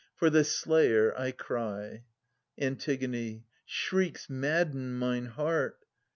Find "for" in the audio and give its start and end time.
0.15-0.31